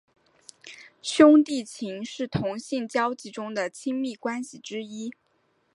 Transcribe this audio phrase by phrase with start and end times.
[1.03, 5.13] 兄弟情是同性交际中的亲密关系之一。